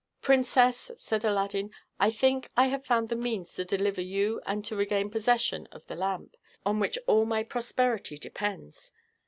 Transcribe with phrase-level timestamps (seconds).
[0.23, 1.69] "Princess," said Aladdin,
[1.99, 5.85] "I think I have found the means to deliver you and to regain possession of
[5.85, 8.93] the lamp, on which all my prosperity depends.